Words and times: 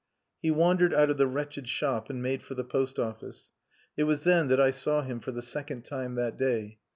He 0.41 0.49
wandered 0.49 0.95
out 0.95 1.11
of 1.11 1.17
the 1.19 1.27
wretched 1.27 1.69
shop 1.69 2.09
and 2.09 2.23
made 2.23 2.41
for 2.41 2.55
the 2.55 2.63
post 2.63 2.97
office. 2.97 3.51
It 3.95 4.05
was 4.05 4.23
then 4.23 4.47
that 4.47 4.59
I 4.59 4.71
saw 4.71 5.03
him 5.03 5.19
for 5.19 5.31
the 5.31 5.43
second 5.43 5.83
time 5.85 6.15
that 6.15 6.37
day. 6.37 6.79